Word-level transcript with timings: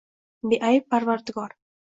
Beayb 0.53 0.89
parvardigor. 0.95 1.57